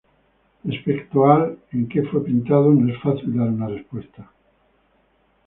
[0.63, 4.31] Respecto al en que fue pintado, no es fácil dar una respuesta.